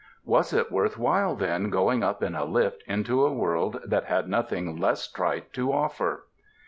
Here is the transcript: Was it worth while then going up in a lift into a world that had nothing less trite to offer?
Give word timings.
Was 0.25 0.51
it 0.51 0.71
worth 0.71 0.97
while 0.97 1.35
then 1.35 1.69
going 1.69 2.01
up 2.01 2.23
in 2.23 2.33
a 2.33 2.43
lift 2.43 2.81
into 2.87 3.23
a 3.23 3.31
world 3.31 3.79
that 3.85 4.05
had 4.05 4.27
nothing 4.27 4.79
less 4.79 5.07
trite 5.07 5.53
to 5.53 5.71
offer? 5.71 6.23